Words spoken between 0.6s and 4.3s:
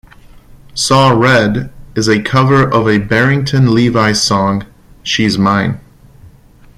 "Saw Red" is a cover of a Barrington Levy